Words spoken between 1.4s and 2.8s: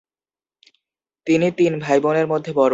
তিন ভাইবোনের মধ্যে বড়।